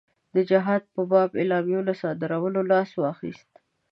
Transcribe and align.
د 0.35 0.35
جهاد 0.49 0.83
په 0.93 1.01
باب 1.11 1.29
اعلامیو 1.41 1.85
له 1.87 1.93
صادرولو 2.01 2.61
لاس 2.71 2.89
واخیست. 3.01 3.49